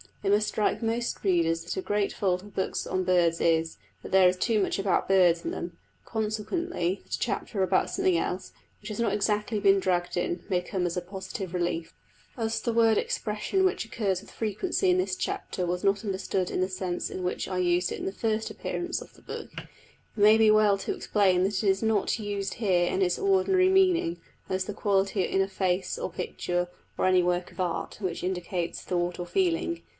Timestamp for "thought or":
28.81-29.25